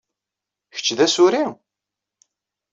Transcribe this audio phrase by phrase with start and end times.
[0.75, 1.45] Kečč d Asuri?